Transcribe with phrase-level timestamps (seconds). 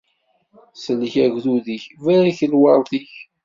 [0.83, 3.11] Sellek agdud-ik, barek lweṛt-ik!